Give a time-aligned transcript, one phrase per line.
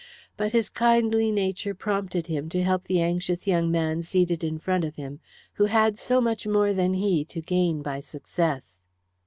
[0.35, 4.83] But his kindly nature prompted him to help the anxious young man seated in front
[4.83, 5.19] of him,
[5.53, 8.79] who had so much more than he to gain by success.